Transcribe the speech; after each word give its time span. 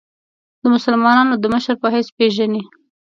د 0.61 0.63
مسلمانانو 0.75 1.33
د 1.37 1.45
مشر 1.53 1.75
په 1.81 1.87
حیث 1.93 2.07
پېژني. 2.17 2.61